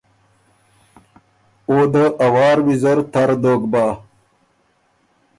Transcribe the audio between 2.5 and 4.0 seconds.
ویزر تر دوک بَۀ۔